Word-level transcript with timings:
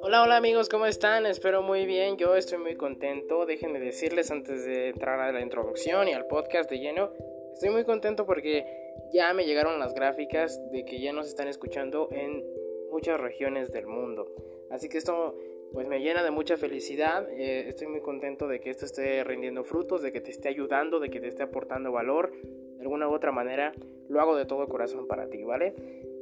Hola, 0.00 0.22
hola 0.22 0.36
amigos, 0.36 0.68
¿cómo 0.68 0.86
están? 0.86 1.24
Espero 1.26 1.62
muy 1.62 1.86
bien, 1.86 2.16
yo 2.16 2.34
estoy 2.34 2.58
muy 2.58 2.74
contento. 2.74 3.46
Déjenme 3.46 3.78
decirles 3.78 4.32
antes 4.32 4.64
de 4.64 4.88
entrar 4.88 5.20
a 5.20 5.30
la 5.30 5.40
introducción 5.40 6.08
y 6.08 6.14
al 6.14 6.26
podcast 6.26 6.68
de 6.68 6.80
lleno, 6.80 7.12
estoy 7.52 7.70
muy 7.70 7.84
contento 7.84 8.26
porque 8.26 8.66
ya 9.12 9.32
me 9.34 9.46
llegaron 9.46 9.78
las 9.78 9.94
gráficas 9.94 10.60
de 10.72 10.84
que 10.84 11.00
ya 11.00 11.12
nos 11.12 11.28
están 11.28 11.46
escuchando 11.46 12.08
en 12.10 12.44
muchas 12.90 13.20
regiones 13.20 13.70
del 13.70 13.86
mundo. 13.86 14.34
Así 14.70 14.88
que 14.88 14.98
esto 14.98 15.36
pues 15.72 15.86
me 15.86 16.00
llena 16.00 16.24
de 16.24 16.32
mucha 16.32 16.56
felicidad. 16.56 17.30
Eh, 17.30 17.68
estoy 17.68 17.86
muy 17.86 18.00
contento 18.00 18.48
de 18.48 18.58
que 18.58 18.70
esto 18.70 18.84
esté 18.84 19.22
rindiendo 19.22 19.62
frutos, 19.62 20.02
de 20.02 20.12
que 20.12 20.20
te 20.20 20.32
esté 20.32 20.48
ayudando, 20.48 20.98
de 20.98 21.08
que 21.08 21.20
te 21.20 21.28
esté 21.28 21.44
aportando 21.44 21.92
valor. 21.92 22.32
De 22.82 22.86
alguna 22.86 23.08
u 23.08 23.14
otra 23.14 23.30
manera 23.30 23.72
lo 24.08 24.20
hago 24.20 24.34
de 24.34 24.44
todo 24.44 24.68
corazón 24.68 25.06
para 25.06 25.30
ti, 25.30 25.44
¿vale? 25.44 25.72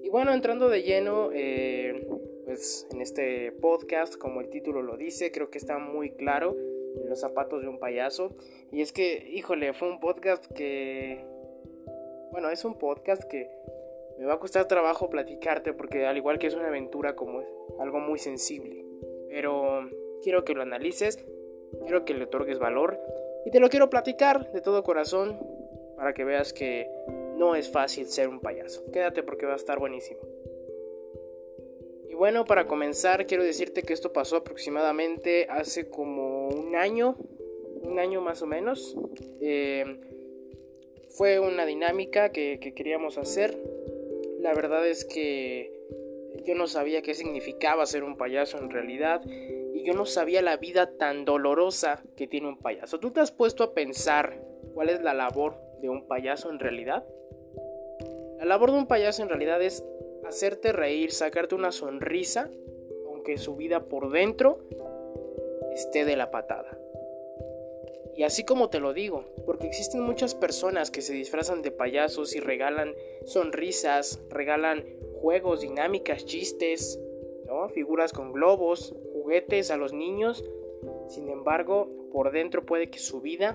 Y 0.03 0.11
bueno, 0.11 0.35
entrando 0.35 0.69
de 0.69 0.83
lleno, 0.83 1.31
eh, 1.33 2.07
pues 2.45 2.87
en 2.93 3.01
este 3.01 3.51
podcast, 3.51 4.17
como 4.17 4.43
el 4.43 4.51
título 4.51 4.83
lo 4.83 4.99
dice, 4.99 5.33
creo 5.33 5.49
que 5.49 5.57
está 5.57 5.79
muy 5.79 6.11
claro 6.11 6.55
en 7.03 7.09
los 7.09 7.19
zapatos 7.19 7.63
de 7.63 7.69
un 7.69 7.79
payaso. 7.79 8.37
Y 8.73 8.83
es 8.83 8.93
que, 8.93 9.27
híjole, 9.33 9.73
fue 9.73 9.89
un 9.89 10.01
podcast 10.01 10.45
que... 10.53 11.25
Bueno, 12.31 12.51
es 12.51 12.63
un 12.67 12.79
podcast 12.79 13.25
que 13.25 13.49
me 14.19 14.27
va 14.27 14.35
a 14.35 14.39
costar 14.39 14.69
trabajo 14.69 15.09
platicarte 15.09 15.73
porque 15.73 16.05
al 16.05 16.19
igual 16.19 16.39
que 16.39 16.47
es 16.47 16.55
una 16.55 16.69
aventura 16.69 17.17
como 17.17 17.41
es 17.41 17.49
algo 17.81 18.01
muy 18.01 18.19
sensible. 18.19 18.85
Pero 19.31 19.89
quiero 20.23 20.45
que 20.45 20.53
lo 20.53 20.61
analices, 20.61 21.25
quiero 21.85 22.05
que 22.05 22.13
le 22.13 22.25
otorgues 22.25 22.59
valor 22.59 23.01
y 23.47 23.51
te 23.51 23.61
lo 23.61 23.71
quiero 23.71 23.89
platicar 23.89 24.53
de 24.53 24.61
todo 24.61 24.83
corazón 24.83 25.39
para 26.01 26.15
que 26.15 26.25
veas 26.25 26.53
que 26.53 26.91
no 27.37 27.55
es 27.55 27.71
fácil 27.71 28.07
ser 28.07 28.29
un 28.29 28.41
payaso. 28.41 28.91
Quédate 28.91 29.23
porque 29.23 29.47
va 29.47 29.53
a 29.53 29.57
estar 29.57 29.79
buenísimo 29.79 30.21
bueno, 32.21 32.45
para 32.45 32.67
comenzar 32.67 33.27
quiero 33.27 33.43
decirte 33.43 33.83
que 33.83 33.95
esto 33.95 34.13
pasó 34.13 34.37
aproximadamente 34.37 35.47
hace 35.49 35.89
como 35.89 36.49
un 36.49 36.77
año, 36.77 37.17
un 37.81 37.99
año 37.99 38.21
más 38.21 38.43
o 38.43 38.47
menos. 38.47 38.95
Eh, 39.41 39.87
fue 41.17 41.41
una 41.41 41.65
dinámica 41.65 42.31
que, 42.31 42.59
que 42.61 42.75
queríamos 42.75 43.17
hacer. 43.17 43.57
La 44.39 44.53
verdad 44.53 44.87
es 44.87 45.07
que 45.07 45.73
yo 46.45 46.55
no 46.55 46.67
sabía 46.67 47.01
qué 47.01 47.15
significaba 47.15 47.87
ser 47.87 48.05
un 48.05 48.19
payaso 48.19 48.59
en 48.59 48.69
realidad 48.69 49.23
y 49.73 49.83
yo 49.83 49.95
no 49.95 50.05
sabía 50.05 50.43
la 50.43 50.59
vida 50.59 50.99
tan 50.99 51.25
dolorosa 51.25 52.03
que 52.19 52.27
tiene 52.27 52.49
un 52.49 52.59
payaso. 52.59 53.01
¿Tú 53.01 53.13
te 53.13 53.21
has 53.21 53.33
puesto 53.33 53.65
a 53.65 53.73
pensar 53.73 54.45
cuál 54.75 54.91
es 54.91 55.01
la 55.01 55.15
labor 55.15 55.57
de 55.81 55.89
un 55.89 56.07
payaso 56.07 56.51
en 56.51 56.59
realidad? 56.59 57.05
La 58.39 58.45
labor 58.45 58.73
de 58.73 58.79
un 58.79 58.87
payaso 58.87 59.23
en 59.23 59.29
realidad 59.29 59.61
es 59.63 59.85
hacerte 60.25 60.73
reír, 60.73 61.13
sacarte 61.13 61.55
una 61.55 61.73
sonrisa, 61.73 62.51
aunque 63.07 63.37
su 63.37 63.57
vida 63.57 63.85
por 63.85 64.11
dentro 64.11 64.59
esté 65.73 66.05
de 66.05 66.17
la 66.17 66.31
patada. 66.31 66.79
Y 68.17 68.23
así 68.23 68.45
como 68.45 68.69
te 68.69 68.81
lo 68.81 68.93
digo, 68.93 69.25
porque 69.47 69.67
existen 69.67 70.03
muchas 70.03 70.35
personas 70.35 70.91
que 70.91 71.01
se 71.01 71.15
disfrazan 71.15 71.63
de 71.63 71.71
payasos 71.71 72.35
y 72.35 72.41
regalan 72.41 72.95
sonrisas, 73.25 74.21
regalan 74.29 74.85
juegos, 75.21 75.61
dinámicas, 75.61 76.25
chistes, 76.27 77.01
¿no? 77.47 77.69
figuras 77.69 78.13
con 78.13 78.33
globos, 78.33 78.95
juguetes 79.13 79.71
a 79.71 79.77
los 79.77 79.93
niños. 79.93 80.45
Sin 81.09 81.29
embargo, 81.29 81.89
por 82.13 82.33
dentro 82.33 82.67
puede 82.67 82.91
que 82.91 82.99
su 82.99 83.21
vida 83.21 83.55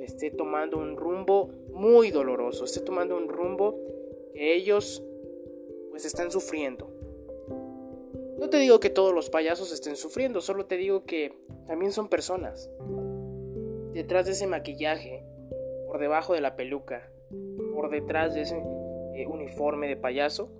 esté 0.00 0.30
tomando 0.30 0.78
un 0.78 0.96
rumbo 0.96 1.50
muy 1.72 2.10
doloroso, 2.10 2.64
esté 2.64 2.80
tomando 2.80 3.16
un 3.16 3.28
rumbo 3.28 3.78
que 4.32 4.54
ellos 4.54 5.04
pues 5.90 6.04
están 6.04 6.30
sufriendo. 6.30 6.90
No 8.38 8.48
te 8.48 8.58
digo 8.58 8.80
que 8.80 8.88
todos 8.88 9.14
los 9.14 9.28
payasos 9.28 9.70
estén 9.72 9.96
sufriendo, 9.96 10.40
solo 10.40 10.64
te 10.64 10.76
digo 10.76 11.04
que 11.04 11.34
también 11.66 11.92
son 11.92 12.08
personas. 12.08 12.70
Detrás 13.92 14.24
de 14.24 14.32
ese 14.32 14.46
maquillaje, 14.46 15.24
por 15.86 15.98
debajo 15.98 16.32
de 16.32 16.40
la 16.40 16.56
peluca, 16.56 17.10
por 17.74 17.90
detrás 17.90 18.34
de 18.34 18.42
ese 18.42 18.56
eh, 19.14 19.26
uniforme 19.26 19.88
de 19.88 19.96
payaso, 19.96 20.50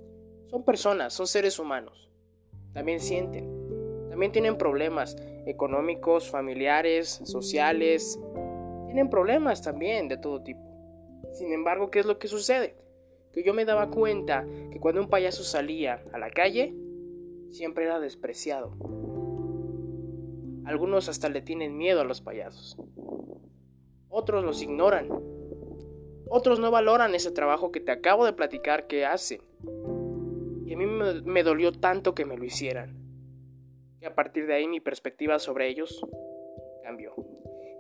son 0.47 0.65
personas, 0.65 1.15
son 1.15 1.27
seres 1.27 1.59
humanos. 1.59 2.11
También 2.75 3.01
sienten, 3.01 4.09
también 4.11 4.33
tienen 4.33 4.59
problemas 4.59 5.17
económicos, 5.47 6.29
familiares, 6.29 7.21
sociales, 7.25 8.19
tienen 8.91 9.11
problemas 9.11 9.63
también 9.63 10.09
de 10.09 10.17
todo 10.17 10.43
tipo. 10.43 10.61
Sin 11.33 11.53
embargo, 11.53 11.91
¿qué 11.91 12.01
es 12.01 12.07
lo 12.07 12.19
que 12.19 12.29
sucede? 12.29 12.75
que 13.33 13.43
yo 13.45 13.55
me 13.55 13.65
daba 13.65 13.91
cuenta 13.91 14.47
que 14.71 14.81
cuando 14.81 15.01
un 15.01 15.09
payaso 15.09 15.43
salía 15.43 16.03
a 16.13 16.19
la 16.19 16.31
calle, 16.31 16.75
siempre 17.51 17.85
era 17.85 18.01
despreciado. 18.01 18.77
Algunos 20.65 21.09
hasta 21.09 21.29
le 21.29 21.41
tienen 21.41 21.77
miedo 21.77 22.01
a 22.01 22.05
los 22.05 22.21
payasos. 22.21 22.77
Otros 24.09 24.45
los 24.45 24.63
ignoran. 24.63 25.09
Otros 26.29 26.61
no 26.61 26.71
valoran 26.71 27.15
ese 27.15 27.31
trabajo 27.31 27.73
que 27.73 27.81
te 27.81 27.93
acabo 27.93 28.25
de 28.25 28.33
platicar 28.33 28.87
que 28.87 29.05
hacen. 29.05 29.41
Y 30.67 30.75
a 30.75 30.77
mí 30.77 30.87
me, 30.87 31.43
dolió 31.43 31.73
tanto 31.73 32.15
que 32.15 32.25
me 32.25 32.37
lo 32.37 32.45
hicieran. 32.45 32.97
Que 33.99 34.07
a 34.07 34.15
partir 34.15 34.47
de 34.47 34.55
ahí 34.55 34.69
mi 34.69 34.81
perspectiva 34.81 35.39
sobre 35.39 35.69
ellos 35.69 36.05
cambió. 36.83 37.15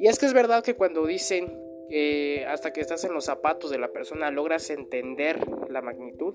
Y 0.00 0.08
es 0.08 0.18
que 0.18 0.24
es 0.24 0.32
verdad 0.32 0.64
que 0.64 0.76
cuando 0.76 1.04
dicen 1.04 1.46
que 1.90 2.46
hasta 2.48 2.72
que 2.72 2.80
estás 2.80 3.04
en 3.04 3.12
los 3.12 3.26
zapatos 3.26 3.70
de 3.70 3.76
la 3.76 3.92
persona 3.92 4.30
logras 4.30 4.70
entender 4.70 5.38
la 5.68 5.82
magnitud. 5.82 6.34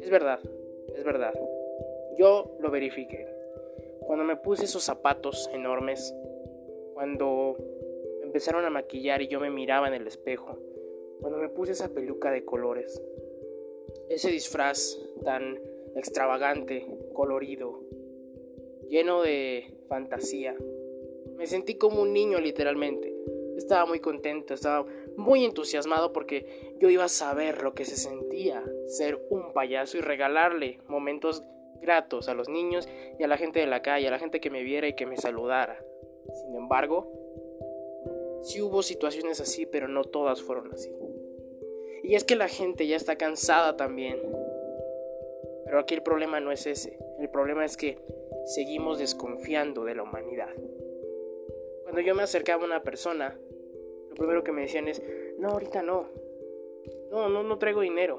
Es 0.00 0.10
verdad, 0.10 0.40
es 0.96 1.04
verdad. 1.04 1.32
Yo 2.18 2.56
lo 2.58 2.72
verifiqué. 2.72 3.28
Cuando 4.00 4.24
me 4.24 4.36
puse 4.36 4.64
esos 4.64 4.82
zapatos 4.82 5.48
enormes, 5.52 6.12
cuando 6.94 7.56
empezaron 8.24 8.64
a 8.64 8.70
maquillar 8.70 9.22
y 9.22 9.28
yo 9.28 9.38
me 9.38 9.50
miraba 9.50 9.86
en 9.86 9.94
el 9.94 10.08
espejo, 10.08 10.58
cuando 11.20 11.38
me 11.38 11.48
puse 11.48 11.72
esa 11.72 11.90
peluca 11.90 12.32
de 12.32 12.44
colores, 12.44 13.00
ese 14.08 14.32
disfraz 14.32 14.98
tan 15.24 15.60
extravagante, 15.94 16.86
colorido, 17.12 17.84
lleno 18.88 19.22
de 19.22 19.76
fantasía, 19.88 20.56
me 21.36 21.46
sentí 21.46 21.76
como 21.76 22.02
un 22.02 22.12
niño 22.12 22.40
literalmente. 22.40 23.14
Estaba 23.56 23.86
muy 23.86 24.00
contento, 24.00 24.54
estaba 24.54 24.84
muy 25.16 25.44
entusiasmado 25.44 26.12
porque 26.12 26.74
yo 26.78 26.90
iba 26.90 27.04
a 27.04 27.08
saber 27.08 27.62
lo 27.62 27.74
que 27.74 27.84
se 27.84 27.96
sentía 27.96 28.62
ser 28.86 29.18
un 29.30 29.52
payaso 29.52 29.96
y 29.96 30.00
regalarle 30.00 30.78
momentos 30.88 31.42
gratos 31.80 32.28
a 32.28 32.34
los 32.34 32.48
niños 32.48 32.88
y 33.18 33.22
a 33.22 33.28
la 33.28 33.36
gente 33.36 33.60
de 33.60 33.66
la 33.66 33.82
calle, 33.82 34.08
a 34.08 34.10
la 34.10 34.18
gente 34.18 34.40
que 34.40 34.50
me 34.50 34.62
viera 34.62 34.88
y 34.88 34.94
que 34.94 35.06
me 35.06 35.16
saludara. 35.16 35.82
Sin 36.32 36.54
embargo, 36.54 37.10
sí 38.42 38.60
hubo 38.60 38.82
situaciones 38.82 39.40
así, 39.40 39.66
pero 39.66 39.88
no 39.88 40.04
todas 40.04 40.42
fueron 40.42 40.72
así. 40.72 40.90
Y 42.02 42.14
es 42.14 42.24
que 42.24 42.36
la 42.36 42.48
gente 42.48 42.86
ya 42.86 42.96
está 42.96 43.16
cansada 43.16 43.76
también. 43.76 44.20
Pero 45.64 45.80
aquí 45.80 45.94
el 45.94 46.02
problema 46.02 46.40
no 46.40 46.52
es 46.52 46.66
ese. 46.66 46.98
El 47.18 47.28
problema 47.28 47.64
es 47.64 47.76
que 47.76 47.98
seguimos 48.44 48.98
desconfiando 48.98 49.84
de 49.84 49.96
la 49.96 50.04
humanidad. 50.04 50.50
Cuando 51.86 52.00
yo 52.00 52.16
me 52.16 52.24
acercaba 52.24 52.64
a 52.64 52.66
una 52.66 52.82
persona, 52.82 53.38
lo 54.08 54.14
primero 54.16 54.42
que 54.42 54.50
me 54.50 54.62
decían 54.62 54.88
es, 54.88 55.00
no, 55.38 55.50
ahorita 55.50 55.82
no. 55.82 56.08
No, 57.12 57.28
no, 57.28 57.44
no 57.44 57.58
traigo 57.58 57.80
dinero. 57.80 58.18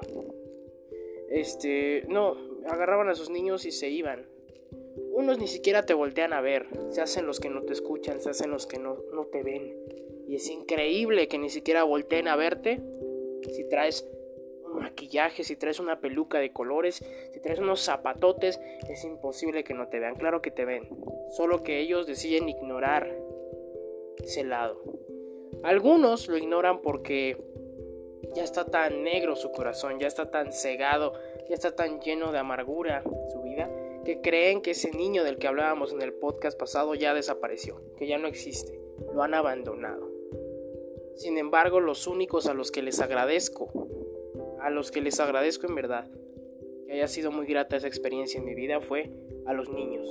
Este, 1.28 2.02
no, 2.08 2.34
agarraban 2.66 3.10
a 3.10 3.14
sus 3.14 3.28
niños 3.28 3.66
y 3.66 3.72
se 3.72 3.90
iban. 3.90 4.26
Unos 5.12 5.38
ni 5.38 5.48
siquiera 5.48 5.84
te 5.84 5.92
voltean 5.92 6.32
a 6.32 6.40
ver. 6.40 6.64
Se 6.88 7.02
hacen 7.02 7.26
los 7.26 7.40
que 7.40 7.50
no 7.50 7.60
te 7.60 7.74
escuchan, 7.74 8.22
se 8.22 8.30
hacen 8.30 8.50
los 8.50 8.66
que 8.66 8.78
no, 8.78 9.02
no 9.12 9.26
te 9.26 9.42
ven. 9.42 9.76
Y 10.26 10.36
es 10.36 10.48
increíble 10.48 11.28
que 11.28 11.36
ni 11.36 11.50
siquiera 11.50 11.84
volteen 11.84 12.26
a 12.26 12.36
verte 12.36 12.80
si 13.52 13.68
traes 13.68 14.08
un 14.64 14.78
maquillaje, 14.78 15.44
si 15.44 15.56
traes 15.56 15.78
una 15.78 16.00
peluca 16.00 16.38
de 16.38 16.54
colores, 16.54 17.04
si 17.34 17.40
traes 17.40 17.58
unos 17.58 17.84
zapatotes, 17.84 18.58
es 18.88 19.04
imposible 19.04 19.62
que 19.62 19.74
no 19.74 19.88
te 19.88 19.98
vean. 19.98 20.14
Claro 20.14 20.40
que 20.40 20.50
te 20.50 20.64
ven. 20.64 20.88
Solo 21.36 21.62
que 21.62 21.80
ellos 21.80 22.06
deciden 22.06 22.48
ignorar 22.48 23.27
ese 24.24 24.44
lado. 24.44 24.82
Algunos 25.62 26.28
lo 26.28 26.36
ignoran 26.36 26.80
porque 26.80 27.36
ya 28.34 28.44
está 28.44 28.64
tan 28.64 29.02
negro 29.02 29.36
su 29.36 29.50
corazón, 29.50 29.98
ya 29.98 30.06
está 30.06 30.30
tan 30.30 30.52
cegado, 30.52 31.14
ya 31.48 31.54
está 31.54 31.74
tan 31.74 32.00
lleno 32.00 32.32
de 32.32 32.38
amargura 32.38 33.02
su 33.32 33.42
vida, 33.42 33.70
que 34.04 34.20
creen 34.20 34.62
que 34.62 34.72
ese 34.72 34.90
niño 34.92 35.24
del 35.24 35.38
que 35.38 35.48
hablábamos 35.48 35.92
en 35.92 36.02
el 36.02 36.12
podcast 36.12 36.58
pasado 36.58 36.94
ya 36.94 37.14
desapareció, 37.14 37.80
que 37.96 38.06
ya 38.06 38.18
no 38.18 38.28
existe, 38.28 38.80
lo 39.12 39.22
han 39.22 39.34
abandonado. 39.34 40.08
Sin 41.16 41.36
embargo, 41.36 41.80
los 41.80 42.06
únicos 42.06 42.46
a 42.46 42.54
los 42.54 42.70
que 42.70 42.82
les 42.82 43.00
agradezco, 43.00 43.88
a 44.60 44.70
los 44.70 44.90
que 44.90 45.00
les 45.00 45.18
agradezco 45.18 45.66
en 45.66 45.74
verdad, 45.74 46.08
que 46.86 46.92
haya 46.92 47.08
sido 47.08 47.32
muy 47.32 47.46
grata 47.46 47.76
esa 47.76 47.88
experiencia 47.88 48.38
en 48.38 48.46
mi 48.46 48.54
vida 48.54 48.80
fue 48.80 49.10
a 49.46 49.52
los 49.52 49.68
niños, 49.68 50.08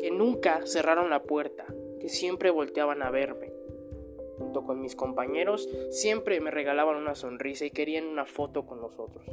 que 0.00 0.10
nunca 0.10 0.64
cerraron 0.64 1.10
la 1.10 1.24
puerta, 1.24 1.66
siempre 2.08 2.50
volteaban 2.50 3.02
a 3.02 3.10
verme. 3.10 3.52
junto 4.38 4.64
con 4.64 4.82
mis 4.82 4.94
compañeros, 4.94 5.66
siempre 5.88 6.40
me 6.40 6.50
regalaban 6.50 6.96
una 6.96 7.14
sonrisa 7.14 7.64
y 7.64 7.70
querían 7.70 8.06
una 8.06 8.26
foto 8.26 8.66
con 8.66 8.82
nosotros. 8.82 9.24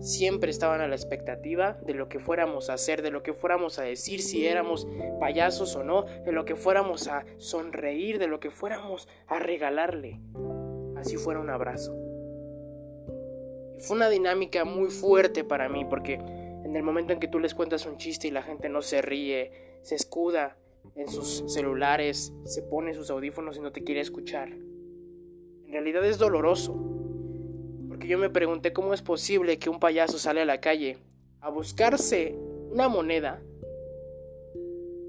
Siempre 0.00 0.50
estaban 0.50 0.80
a 0.80 0.86
la 0.88 0.94
expectativa 0.94 1.78
de 1.84 1.94
lo 1.94 2.08
que 2.08 2.20
fuéramos 2.20 2.70
a 2.70 2.74
hacer, 2.74 3.02
de 3.02 3.10
lo 3.10 3.22
que 3.22 3.34
fuéramos 3.34 3.78
a 3.78 3.82
decir, 3.82 4.22
si 4.22 4.46
éramos 4.46 4.86
payasos 5.20 5.74
o 5.76 5.82
no, 5.82 6.02
de 6.02 6.32
lo 6.32 6.44
que 6.44 6.54
fuéramos 6.54 7.08
a 7.08 7.24
sonreír, 7.38 8.18
de 8.18 8.26
lo 8.26 8.40
que 8.40 8.50
fuéramos 8.50 9.08
a 9.26 9.38
regalarle. 9.38 10.20
Así 10.96 11.16
fuera 11.16 11.40
un 11.40 11.50
abrazo. 11.50 11.92
fue 13.78 13.96
una 13.96 14.08
dinámica 14.08 14.64
muy 14.64 14.90
fuerte 14.90 15.42
para 15.42 15.68
mí 15.68 15.84
porque 15.84 16.14
en 16.14 16.76
el 16.76 16.82
momento 16.82 17.12
en 17.12 17.20
que 17.20 17.28
tú 17.28 17.38
les 17.38 17.54
cuentas 17.54 17.86
un 17.86 17.96
chiste 17.96 18.28
y 18.28 18.30
la 18.30 18.42
gente 18.42 18.68
no 18.68 18.82
se 18.82 19.02
ríe, 19.02 19.50
se 19.82 19.94
escuda 19.94 20.56
en 20.94 21.08
sus 21.08 21.44
celulares, 21.52 22.32
se 22.44 22.62
pone 22.62 22.94
sus 22.94 23.10
audífonos 23.10 23.56
y 23.56 23.60
no 23.60 23.72
te 23.72 23.82
quiere 23.82 24.00
escuchar. 24.00 24.50
En 24.50 25.72
realidad 25.72 26.04
es 26.04 26.18
doloroso. 26.18 26.74
Porque 27.88 28.08
yo 28.08 28.18
me 28.18 28.30
pregunté 28.30 28.72
cómo 28.72 28.94
es 28.94 29.02
posible 29.02 29.58
que 29.58 29.70
un 29.70 29.80
payaso 29.80 30.18
sale 30.18 30.42
a 30.42 30.44
la 30.46 30.60
calle 30.60 30.98
a 31.40 31.50
buscarse 31.50 32.36
una 32.70 32.88
moneda 32.88 33.42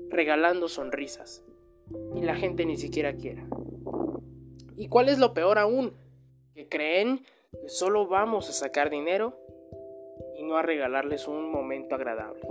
regalando 0.10 0.68
sonrisas 0.68 1.44
y 2.16 2.22
la 2.22 2.36
gente 2.36 2.66
ni 2.66 2.78
siquiera 2.78 3.14
quiera. 3.14 3.46
¿Y 4.75 4.88
cuál 4.88 5.10
es 5.10 5.18
lo 5.18 5.34
peor 5.34 5.58
aún? 5.58 5.94
Que 6.54 6.68
creen 6.68 7.25
que 7.52 7.70
solo 7.70 8.08
vamos 8.08 8.50
a 8.50 8.54
sacar 8.54 8.90
dinero 8.90 9.38
y 10.38 10.44
no 10.44 10.58
a 10.58 10.62
regalarles 10.62 11.28
un 11.28 11.52
momento 11.52 11.96
agradable. 11.96 12.42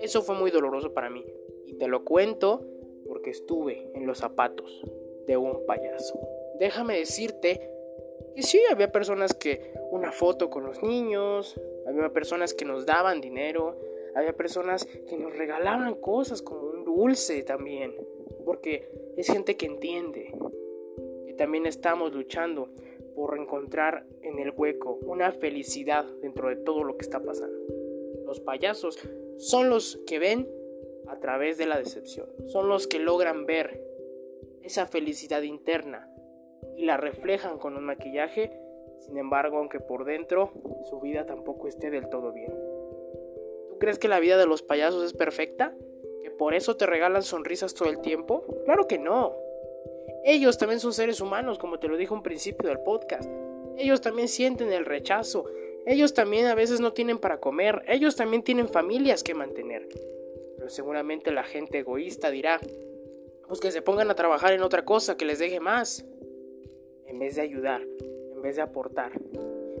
Eso 0.00 0.22
fue 0.22 0.34
muy 0.36 0.50
doloroso 0.50 0.92
para 0.92 1.10
mí. 1.10 1.24
Te 1.78 1.88
lo 1.88 2.04
cuento 2.04 2.66
porque 3.06 3.30
estuve 3.30 3.90
en 3.94 4.06
los 4.06 4.18
zapatos 4.18 4.82
de 5.26 5.36
un 5.36 5.64
payaso. 5.66 6.18
Déjame 6.58 6.98
decirte 6.98 7.70
que 8.34 8.42
sí, 8.42 8.60
había 8.70 8.90
personas 8.90 9.34
que 9.34 9.72
una 9.90 10.12
foto 10.12 10.50
con 10.50 10.64
los 10.64 10.82
niños, 10.82 11.60
había 11.86 12.12
personas 12.12 12.54
que 12.54 12.64
nos 12.64 12.86
daban 12.86 13.20
dinero, 13.20 13.78
había 14.14 14.32
personas 14.32 14.84
que 14.84 15.16
nos 15.16 15.36
regalaban 15.36 15.94
cosas 15.96 16.42
como 16.42 16.62
un 16.62 16.84
dulce 16.84 17.42
también, 17.42 17.94
porque 18.44 18.88
es 19.16 19.26
gente 19.28 19.56
que 19.56 19.66
entiende 19.66 20.32
que 21.26 21.34
también 21.34 21.66
estamos 21.66 22.12
luchando 22.12 22.68
por 23.14 23.38
encontrar 23.38 24.06
en 24.22 24.38
el 24.38 24.52
hueco 24.56 24.98
una 25.02 25.32
felicidad 25.32 26.04
dentro 26.20 26.48
de 26.48 26.56
todo 26.56 26.84
lo 26.84 26.96
que 26.96 27.04
está 27.04 27.20
pasando. 27.20 27.56
Los 28.26 28.40
payasos 28.40 28.98
son 29.38 29.70
los 29.70 30.00
que 30.06 30.18
ven 30.18 30.48
a 31.14 31.20
través 31.20 31.58
de 31.58 31.66
la 31.66 31.78
decepción, 31.78 32.28
son 32.46 32.68
los 32.68 32.86
que 32.86 32.98
logran 32.98 33.46
ver 33.46 33.80
esa 34.62 34.86
felicidad 34.86 35.42
interna 35.42 36.10
y 36.76 36.84
la 36.84 36.96
reflejan 36.96 37.58
con 37.58 37.76
un 37.76 37.84
maquillaje, 37.84 38.50
sin 38.98 39.18
embargo, 39.18 39.58
aunque 39.58 39.80
por 39.80 40.04
dentro 40.04 40.52
su 40.88 41.00
vida 41.00 41.26
tampoco 41.26 41.68
esté 41.68 41.90
del 41.90 42.08
todo 42.08 42.32
bien. 42.32 42.52
¿Tú 43.68 43.78
crees 43.78 43.98
que 43.98 44.08
la 44.08 44.20
vida 44.20 44.36
de 44.38 44.46
los 44.46 44.62
payasos 44.62 45.04
es 45.04 45.12
perfecta? 45.12 45.74
¿Que 46.22 46.30
por 46.30 46.54
eso 46.54 46.76
te 46.76 46.86
regalan 46.86 47.22
sonrisas 47.22 47.74
todo 47.74 47.90
el 47.90 48.00
tiempo? 48.00 48.44
Claro 48.64 48.86
que 48.86 48.98
no. 48.98 49.36
Ellos 50.24 50.58
también 50.58 50.80
son 50.80 50.92
seres 50.92 51.20
humanos, 51.20 51.58
como 51.58 51.78
te 51.78 51.88
lo 51.88 51.96
dije 51.96 52.14
un 52.14 52.22
principio 52.22 52.68
del 52.68 52.80
podcast. 52.80 53.30
Ellos 53.76 54.00
también 54.00 54.28
sienten 54.28 54.72
el 54.72 54.86
rechazo. 54.86 55.44
Ellos 55.86 56.14
también 56.14 56.46
a 56.46 56.54
veces 56.54 56.80
no 56.80 56.92
tienen 56.94 57.18
para 57.18 57.40
comer. 57.40 57.82
Ellos 57.88 58.16
también 58.16 58.42
tienen 58.42 58.68
familias 58.68 59.22
que 59.22 59.34
mantener. 59.34 59.86
Pero 60.64 60.72
seguramente 60.72 61.30
la 61.30 61.44
gente 61.44 61.80
egoísta 61.80 62.30
dirá, 62.30 62.58
pues 63.46 63.60
que 63.60 63.70
se 63.70 63.82
pongan 63.82 64.10
a 64.10 64.14
trabajar 64.14 64.54
en 64.54 64.62
otra 64.62 64.82
cosa 64.82 65.14
que 65.14 65.26
les 65.26 65.38
deje 65.38 65.60
más. 65.60 66.06
En 67.04 67.18
vez 67.18 67.36
de 67.36 67.42
ayudar, 67.42 67.82
en 67.82 68.40
vez 68.40 68.56
de 68.56 68.62
aportar, 68.62 69.12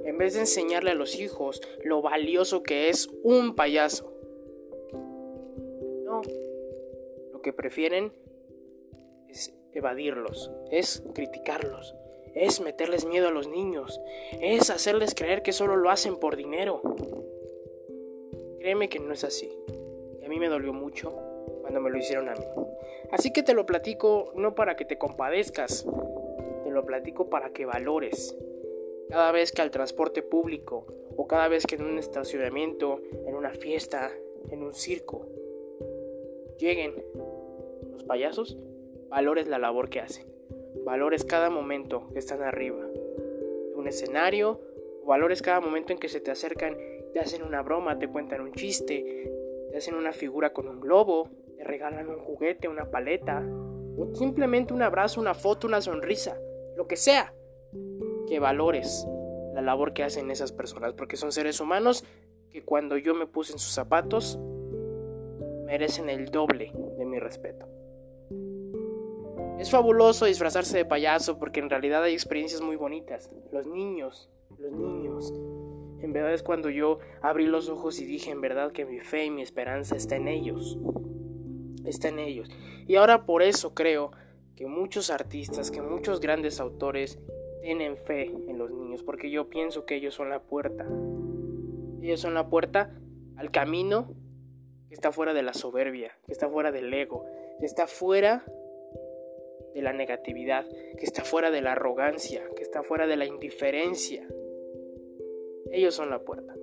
en 0.04 0.18
vez 0.18 0.34
de 0.34 0.40
enseñarle 0.40 0.90
a 0.90 0.94
los 0.94 1.18
hijos 1.18 1.62
lo 1.84 2.02
valioso 2.02 2.62
que 2.62 2.90
es 2.90 3.08
un 3.22 3.54
payaso. 3.54 4.12
No, 6.04 6.20
lo 7.32 7.40
que 7.40 7.54
prefieren 7.54 8.12
evadirlos, 9.72 10.50
es 10.70 11.02
criticarlos, 11.14 11.94
es 12.34 12.60
meterles 12.60 13.06
miedo 13.06 13.28
a 13.28 13.30
los 13.30 13.48
niños, 13.48 14.02
es 14.38 14.68
hacerles 14.68 15.14
creer 15.14 15.42
que 15.42 15.54
solo 15.54 15.76
lo 15.76 15.88
hacen 15.88 16.16
por 16.16 16.36
dinero. 16.36 16.82
Créeme 18.58 18.90
que 18.90 18.98
no 18.98 19.14
es 19.14 19.24
así. 19.24 19.50
A 20.24 20.28
mí 20.28 20.38
me 20.38 20.48
dolió 20.48 20.72
mucho 20.72 21.12
cuando 21.60 21.80
me 21.80 21.90
lo 21.90 21.98
hicieron 21.98 22.28
a 22.28 22.34
mí. 22.34 22.44
Así 23.10 23.32
que 23.32 23.42
te 23.42 23.54
lo 23.54 23.66
platico 23.66 24.32
no 24.34 24.54
para 24.54 24.76
que 24.76 24.84
te 24.84 24.98
compadezcas, 24.98 25.86
te 26.64 26.70
lo 26.70 26.84
platico 26.84 27.28
para 27.28 27.50
que 27.50 27.66
valores. 27.66 28.36
Cada 29.08 29.32
vez 29.32 29.52
que 29.52 29.62
al 29.62 29.70
transporte 29.70 30.22
público 30.22 30.86
o 31.16 31.26
cada 31.26 31.48
vez 31.48 31.66
que 31.66 31.76
en 31.76 31.84
un 31.84 31.98
estacionamiento, 31.98 33.00
en 33.26 33.34
una 33.34 33.50
fiesta, 33.50 34.10
en 34.50 34.62
un 34.62 34.72
circo, 34.72 35.26
lleguen 36.58 36.94
los 37.92 38.02
payasos, 38.04 38.56
valores 39.08 39.46
la 39.46 39.58
labor 39.58 39.90
que 39.90 40.00
hacen, 40.00 40.26
valores 40.84 41.24
cada 41.24 41.50
momento 41.50 42.08
que 42.12 42.18
están 42.18 42.42
arriba 42.42 42.86
de 42.86 43.74
un 43.74 43.86
escenario, 43.86 44.60
valores 45.06 45.42
cada 45.42 45.60
momento 45.60 45.92
en 45.92 45.98
que 45.98 46.08
se 46.08 46.20
te 46.20 46.30
acercan, 46.30 46.76
te 47.12 47.20
hacen 47.20 47.42
una 47.42 47.62
broma, 47.62 47.98
te 47.98 48.08
cuentan 48.08 48.40
un 48.40 48.52
chiste, 48.52 49.30
te 49.74 49.78
hacen 49.78 49.96
una 49.96 50.12
figura 50.12 50.52
con 50.52 50.68
un 50.68 50.80
globo, 50.80 51.28
te 51.56 51.64
regalan 51.64 52.08
un 52.08 52.20
juguete, 52.20 52.68
una 52.68 52.92
paleta, 52.92 53.44
o 53.98 54.14
simplemente 54.14 54.72
un 54.72 54.82
abrazo, 54.82 55.20
una 55.20 55.34
foto, 55.34 55.66
una 55.66 55.80
sonrisa, 55.80 56.38
lo 56.76 56.86
que 56.86 56.94
sea, 56.94 57.34
que 58.28 58.38
valores 58.38 59.04
la 59.52 59.62
labor 59.62 59.92
que 59.92 60.04
hacen 60.04 60.30
esas 60.30 60.52
personas, 60.52 60.92
porque 60.92 61.16
son 61.16 61.32
seres 61.32 61.58
humanos 61.58 62.04
que 62.52 62.62
cuando 62.62 62.96
yo 62.98 63.16
me 63.16 63.26
puse 63.26 63.52
en 63.52 63.58
sus 63.58 63.72
zapatos, 63.72 64.38
merecen 65.66 66.08
el 66.08 66.26
doble 66.26 66.70
de 66.96 67.04
mi 67.04 67.18
respeto. 67.18 67.66
Es 69.58 69.72
fabuloso 69.72 70.26
disfrazarse 70.26 70.76
de 70.76 70.84
payaso 70.84 71.40
porque 71.40 71.58
en 71.58 71.68
realidad 71.68 72.04
hay 72.04 72.12
experiencias 72.12 72.60
muy 72.60 72.76
bonitas. 72.76 73.28
Los 73.50 73.66
niños, 73.66 74.30
los 74.56 74.70
niños. 74.70 75.34
En 76.04 76.12
verdad 76.12 76.34
es 76.34 76.42
cuando 76.42 76.68
yo 76.68 76.98
abrí 77.22 77.46
los 77.46 77.70
ojos 77.70 77.98
y 77.98 78.04
dije 78.04 78.30
en 78.30 78.42
verdad 78.42 78.72
que 78.72 78.84
mi 78.84 79.00
fe 79.00 79.24
y 79.24 79.30
mi 79.30 79.40
esperanza 79.40 79.96
está 79.96 80.16
en 80.16 80.28
ellos. 80.28 80.78
Está 81.86 82.08
en 82.08 82.18
ellos. 82.18 82.50
Y 82.86 82.96
ahora 82.96 83.24
por 83.24 83.42
eso 83.42 83.72
creo 83.72 84.12
que 84.54 84.66
muchos 84.66 85.08
artistas, 85.08 85.70
que 85.70 85.80
muchos 85.80 86.20
grandes 86.20 86.60
autores 86.60 87.18
tienen 87.62 87.96
fe 87.96 88.24
en 88.24 88.58
los 88.58 88.70
niños, 88.70 89.02
porque 89.02 89.30
yo 89.30 89.48
pienso 89.48 89.86
que 89.86 89.94
ellos 89.94 90.12
son 90.12 90.28
la 90.28 90.42
puerta. 90.42 90.86
Ellos 92.02 92.20
son 92.20 92.34
la 92.34 92.50
puerta 92.50 92.94
al 93.36 93.50
camino 93.50 94.12
que 94.90 94.94
está 94.94 95.10
fuera 95.10 95.32
de 95.32 95.42
la 95.42 95.54
soberbia, 95.54 96.12
que 96.26 96.32
está 96.32 96.50
fuera 96.50 96.70
del 96.70 96.92
ego, 96.92 97.24
que 97.60 97.64
está 97.64 97.86
fuera 97.86 98.44
de 99.74 99.80
la 99.80 99.94
negatividad, 99.94 100.66
que 100.98 101.04
está 101.06 101.24
fuera 101.24 101.50
de 101.50 101.62
la 101.62 101.72
arrogancia, 101.72 102.42
que 102.54 102.62
está 102.62 102.82
fuera 102.82 103.06
de 103.06 103.16
la 103.16 103.24
indiferencia. 103.24 104.28
Ellos 105.70 105.94
son 105.94 106.10
la 106.10 106.20
puerta. 106.20 106.54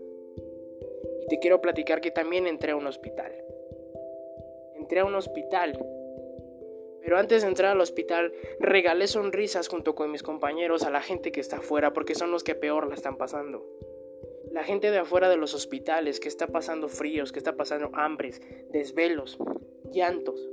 Y 1.21 1.27
te 1.27 1.39
quiero 1.39 1.61
platicar 1.61 2.01
que 2.01 2.11
también 2.11 2.47
entré 2.47 2.71
a 2.71 2.75
un 2.75 2.87
hospital. 2.87 3.31
Entré 4.75 4.99
a 4.99 5.05
un 5.05 5.15
hospital. 5.15 5.77
Pero 7.01 7.17
antes 7.17 7.41
de 7.41 7.47
entrar 7.47 7.71
al 7.71 7.81
hospital, 7.81 8.33
regalé 8.59 9.07
sonrisas 9.07 9.67
junto 9.67 9.95
con 9.95 10.11
mis 10.11 10.23
compañeros 10.23 10.83
a 10.83 10.91
la 10.91 11.01
gente 11.01 11.31
que 11.31 11.39
está 11.39 11.57
afuera 11.57 11.93
porque 11.93 12.15
son 12.15 12.31
los 12.31 12.43
que 12.43 12.55
peor 12.55 12.87
la 12.87 12.95
están 12.95 13.17
pasando. 13.17 13.65
La 14.51 14.63
gente 14.63 14.91
de 14.91 14.99
afuera 14.99 15.29
de 15.29 15.37
los 15.37 15.53
hospitales 15.53 16.19
que 16.19 16.27
está 16.27 16.47
pasando 16.47 16.89
fríos, 16.89 17.31
que 17.31 17.39
está 17.39 17.55
pasando 17.55 17.89
hambres, 17.93 18.41
desvelos, 18.69 19.37
llantos, 19.91 20.49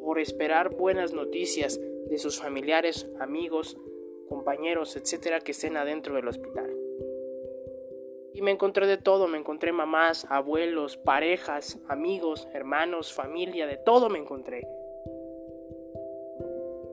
por 0.00 0.18
esperar 0.18 0.70
buenas 0.70 1.12
noticias 1.12 1.80
de 2.08 2.18
sus 2.18 2.40
familiares, 2.40 3.10
amigos, 3.18 3.78
compañeros, 4.28 4.96
etcétera, 4.96 5.40
que 5.40 5.52
estén 5.52 5.76
adentro 5.76 6.14
del 6.14 6.28
hospital. 6.28 6.71
Me 8.42 8.50
encontré 8.50 8.86
de 8.86 8.98
todo, 8.98 9.28
me 9.28 9.38
encontré 9.38 9.72
mamás, 9.72 10.26
abuelos, 10.28 10.98
parejas, 10.98 11.78
amigos, 11.88 12.48
hermanos, 12.52 13.12
familia, 13.12 13.66
de 13.66 13.78
todo 13.78 14.10
me 14.10 14.18
encontré. 14.18 14.66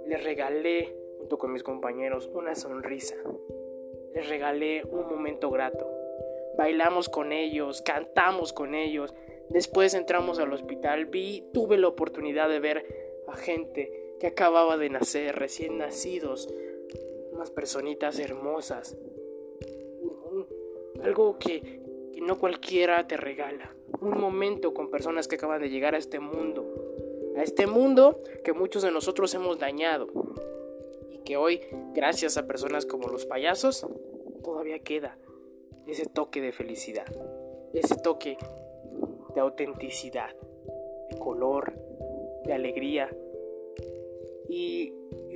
Les 0.08 0.24
regalé, 0.24 0.96
junto 1.18 1.38
con 1.38 1.52
mis 1.52 1.64
compañeros, 1.64 2.30
una 2.34 2.56
sonrisa. 2.56 3.16
Les 4.14 4.30
regalé 4.30 4.84
un 4.86 5.08
momento 5.08 5.50
grato. 5.50 5.86
Bailamos 6.58 7.10
con 7.10 7.32
ellos, 7.32 7.82
cantamos 7.82 8.54
con 8.54 8.76
ellos, 8.76 9.14
Después 9.50 9.96
entramos 9.96 10.38
al 10.38 10.54
hospital, 10.54 11.08
vi, 11.08 11.44
tuve 11.54 11.80
la 11.80 11.88
oportunidad 11.88 12.48
de 12.50 12.60
ver 12.60 12.86
a 13.28 13.36
gente 13.36 13.92
que 14.20 14.28
acababa 14.28 14.78
de 14.78 14.92
nacer, 14.92 15.36
recién 15.38 15.80
nacidos, 15.80 16.48
unas 17.32 17.50
personitas 17.50 18.20
hermosas, 18.20 18.96
algo 21.04 21.38
que, 21.40 21.82
que 22.14 22.22
no 22.22 22.40
cualquiera 22.40 23.08
te 23.08 23.18
regala, 23.18 23.74
un 24.02 24.20
momento 24.20 24.74
con 24.74 24.90
personas 24.90 25.28
que 25.28 25.36
acaban 25.36 25.62
de 25.62 25.70
llegar 25.70 25.96
a 25.96 25.98
este 25.98 26.20
mundo, 26.20 26.66
a 27.38 27.44
este 27.44 27.68
mundo 27.68 28.18
que 28.44 28.54
muchos 28.54 28.84
de 28.84 28.92
nosotros 28.92 29.34
hemos 29.34 29.60
dañado, 29.60 30.08
que 31.26 31.38
hoy, 31.38 31.62
gracias 31.94 32.38
a 32.38 32.48
personas 32.48 32.86
como 32.86 33.08
los 33.08 33.26
payasos, 33.26 33.86
todavía 34.44 34.80
queda 34.80 35.18
ese 35.88 36.06
toque 36.06 36.42
de 36.42 36.52
felicidad, 36.52 37.06
ese 37.74 37.96
toque 37.96 38.38
de 39.34 39.42
autenticidad, 39.42 40.36
de 41.10 41.18
color, 41.18 41.74
de 42.46 42.54
alegría. 42.54 43.10
Y, 44.48 44.94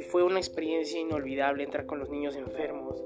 fue 0.09 0.23
una 0.23 0.39
experiencia 0.39 0.99
inolvidable 0.99 1.63
entrar 1.63 1.85
con 1.85 1.97
los 1.97 2.09
niños 2.09 2.35
enfermos, 2.35 3.01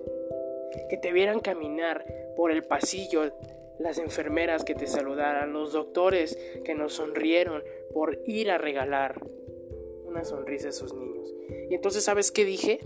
que 0.89 0.97
te 0.97 1.11
vieran 1.11 1.39
caminar 1.39 2.03
por 2.37 2.51
el 2.51 2.63
pasillo, 2.63 3.33
las 3.79 3.97
enfermeras 3.97 4.63
que 4.63 4.75
te 4.75 4.87
saludaran, 4.87 5.51
los 5.51 5.73
doctores 5.73 6.37
que 6.63 6.75
nos 6.75 6.93
sonrieron 6.93 7.63
por 7.93 8.21
ir 8.25 8.51
a 8.51 8.57
regalar 8.57 9.21
una 10.05 10.23
sonrisa 10.23 10.67
a 10.67 10.69
esos 10.69 10.93
niños. 10.93 11.33
Y 11.69 11.75
entonces, 11.75 12.03
¿sabes 12.03 12.31
qué 12.31 12.45
dije? 12.45 12.79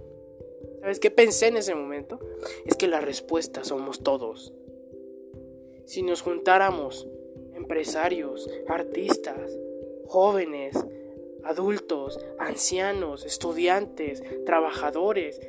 ¿Sabes 0.79 0.99
qué 0.99 1.11
pensé 1.11 1.47
en 1.47 1.57
ese 1.57 1.75
momento? 1.75 2.19
Es 2.65 2.75
que 2.75 2.87
la 2.87 3.01
respuesta 3.01 3.63
somos 3.63 4.01
todos. 4.01 4.53
Si 5.85 6.01
nos 6.01 6.21
juntáramos, 6.21 7.07
empresarios, 7.53 8.49
artistas, 8.67 9.55
jóvenes, 10.07 10.75
adultos, 11.43 12.19
ancianos, 12.39 13.25
estudiantes, 13.25 14.23
trabajadores, 14.45 15.39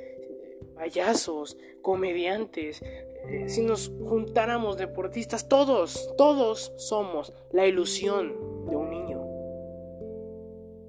payasos, 0.82 1.56
comediantes, 1.80 2.82
eh, 2.82 3.48
si 3.48 3.62
nos 3.62 3.92
juntáramos 4.02 4.78
deportistas, 4.78 5.48
todos, 5.48 6.12
todos 6.18 6.72
somos 6.76 7.32
la 7.52 7.68
ilusión 7.68 8.66
de 8.68 8.74
un 8.74 8.90
niño. 8.90 9.20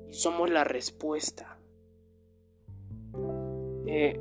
Y 0.10 0.14
somos 0.16 0.50
la 0.50 0.64
respuesta. 0.64 1.60
Eh, 3.86 4.20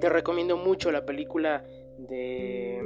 te 0.00 0.08
recomiendo 0.08 0.56
mucho 0.56 0.90
la 0.90 1.04
película 1.04 1.66
de... 1.98 2.82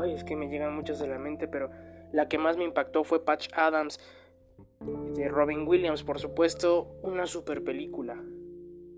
Ay, 0.00 0.14
es 0.14 0.24
que 0.24 0.36
me 0.36 0.48
llegan 0.48 0.74
muchas 0.74 0.98
de 1.00 1.06
la 1.06 1.18
mente, 1.18 1.48
pero 1.48 1.68
la 2.12 2.28
que 2.28 2.38
más 2.38 2.56
me 2.56 2.64
impactó 2.64 3.04
fue 3.04 3.26
Patch 3.26 3.50
Adams 3.52 4.00
de 4.80 5.28
Robin 5.28 5.68
Williams, 5.68 6.02
por 6.02 6.18
supuesto, 6.18 6.96
una 7.02 7.26
super 7.26 7.62
película. 7.62 8.16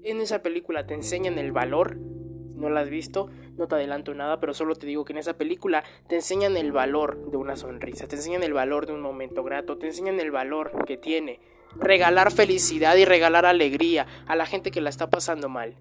En 0.02 0.20
esa 0.20 0.42
película 0.42 0.86
te 0.86 0.94
enseñan 0.94 1.38
el 1.38 1.52
valor, 1.52 1.96
no 1.96 2.70
la 2.70 2.80
has 2.80 2.90
visto, 2.90 3.28
no 3.56 3.68
te 3.68 3.74
adelanto 3.74 4.14
nada, 4.14 4.40
pero 4.40 4.54
solo 4.54 4.74
te 4.74 4.86
digo 4.86 5.04
que 5.04 5.12
en 5.12 5.18
esa 5.18 5.36
película 5.36 5.84
te 6.08 6.16
enseñan 6.16 6.56
el 6.56 6.72
valor 6.72 7.30
de 7.30 7.36
una 7.36 7.56
sonrisa, 7.56 8.06
te 8.06 8.16
enseñan 8.16 8.42
el 8.42 8.52
valor 8.52 8.86
de 8.86 8.92
un 8.92 9.00
momento 9.00 9.42
grato, 9.42 9.78
te 9.78 9.86
enseñan 9.86 10.18
el 10.20 10.30
valor 10.30 10.84
que 10.86 10.96
tiene 10.96 11.40
regalar 11.76 12.32
felicidad 12.32 12.96
y 12.96 13.04
regalar 13.04 13.46
alegría 13.46 14.06
a 14.26 14.36
la 14.36 14.46
gente 14.46 14.70
que 14.70 14.80
la 14.80 14.90
está 14.90 15.10
pasando 15.10 15.48
mal. 15.48 15.76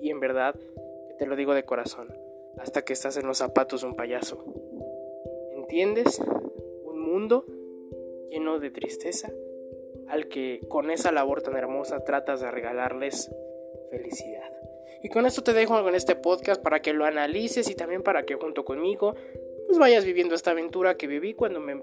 Y 0.00 0.10
en 0.10 0.20
verdad, 0.20 0.54
te 1.18 1.26
lo 1.26 1.36
digo 1.36 1.54
de 1.54 1.64
corazón, 1.64 2.08
hasta 2.58 2.82
que 2.82 2.92
estás 2.92 3.16
en 3.16 3.26
los 3.26 3.38
zapatos 3.38 3.82
de 3.82 3.88
un 3.88 3.94
payaso. 3.94 4.44
¿Entiendes? 5.56 6.20
Un 6.84 7.00
mundo 7.00 7.46
lleno 8.30 8.58
de 8.58 8.70
tristeza 8.70 9.30
al 10.12 10.28
que 10.28 10.60
con 10.68 10.90
esa 10.90 11.10
labor 11.10 11.40
tan 11.40 11.56
hermosa 11.56 12.04
tratas 12.04 12.42
de 12.42 12.50
regalarles 12.50 13.30
felicidad. 13.90 14.52
Y 15.02 15.08
con 15.08 15.24
esto 15.24 15.42
te 15.42 15.54
dejo 15.54 15.88
en 15.88 15.94
este 15.94 16.16
podcast 16.16 16.62
para 16.62 16.82
que 16.82 16.92
lo 16.92 17.06
analices 17.06 17.70
y 17.70 17.74
también 17.74 18.02
para 18.02 18.26
que 18.26 18.34
junto 18.34 18.62
conmigo 18.62 19.14
pues 19.66 19.78
vayas 19.78 20.04
viviendo 20.04 20.34
esta 20.34 20.50
aventura 20.50 20.98
que 20.98 21.06
viví 21.06 21.32
cuando 21.32 21.60
me 21.60 21.80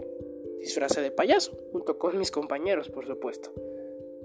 disfracé 0.60 1.02
de 1.02 1.10
payaso, 1.10 1.58
junto 1.72 1.98
con 1.98 2.20
mis 2.20 2.30
compañeros, 2.30 2.90
por 2.90 3.08
supuesto. 3.08 3.52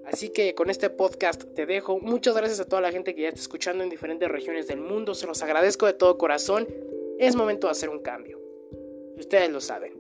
Así 0.05 0.29
que 0.29 0.55
con 0.55 0.69
este 0.69 0.91
podcast 0.91 1.43
te 1.55 1.65
dejo. 1.65 1.99
Muchas 1.99 2.37
gracias 2.37 2.61
a 2.61 2.67
toda 2.67 2.83
la 2.83 2.93
gente 2.93 3.15
que 3.15 3.23
ya 3.23 3.29
está 3.29 3.41
escuchando 3.41 3.85
en 3.85 3.89
diferentes 3.89 4.29
regiones 4.29 4.67
del 4.67 4.81
mundo. 4.81 5.15
Se 5.15 5.27
los 5.27 5.43
agradezco 5.43 5.87
de 5.87 5.95
todo 5.95 6.19
corazón. 6.19 6.69
Es 7.19 7.37
momento 7.37 7.69
de 7.69 7.71
hacer 7.71 7.89
un 7.89 8.01
cambio. 8.01 8.39
Ustedes 9.17 9.49
lo 9.49 9.63
saben. 9.63 9.95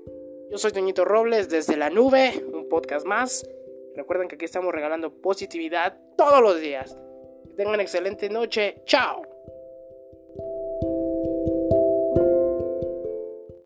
Yo 0.50 0.58
soy 0.58 0.73
Toñito 0.73 1.06
Robles 1.06 1.49
desde 1.49 1.78
la 1.78 1.88
nube, 1.88 2.44
un 2.52 2.68
podcast 2.68 3.06
más. 3.06 3.49
Recuerden 3.96 4.28
que 4.28 4.34
aquí 4.36 4.44
estamos 4.44 4.72
regalando 4.72 5.20
positividad 5.20 5.96
todos 6.16 6.40
los 6.40 6.60
días. 6.60 6.96
Que 7.44 7.54
tengan 7.54 7.80
excelente 7.80 8.28
noche. 8.28 8.82
Chao. 8.84 9.33